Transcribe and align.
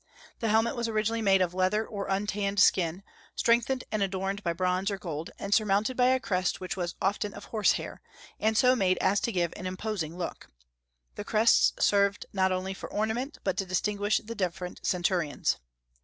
The 0.39 0.49
helmet 0.49 0.75
was 0.75 0.87
originally 0.87 1.21
made 1.21 1.43
of 1.43 1.53
leather 1.53 1.85
or 1.85 2.07
untanned 2.07 2.59
skin, 2.59 3.03
strengthened 3.35 3.83
and 3.91 4.01
adorned 4.01 4.41
by 4.43 4.51
bronze 4.51 4.89
or 4.89 4.97
gold, 4.97 5.29
and 5.37 5.53
surmounted 5.53 5.95
by 5.95 6.07
a 6.07 6.19
crest 6.19 6.59
which 6.59 6.75
was 6.75 6.95
often 6.99 7.35
of 7.35 7.45
horse 7.45 7.73
hair, 7.73 8.01
and 8.39 8.57
so 8.57 8.75
made 8.75 8.97
as 8.97 9.19
to 9.19 9.31
give 9.31 9.53
an 9.55 9.67
imposing 9.67 10.17
look. 10.17 10.47
The 11.13 11.23
crests 11.23 11.73
served 11.77 12.25
not 12.33 12.51
only 12.51 12.73
for 12.73 12.89
ornament, 12.91 13.37
but 13.43 13.57
to 13.57 13.65
distinguish 13.67 14.17
the 14.23 14.33
different 14.33 14.79
centurions. 14.81 15.57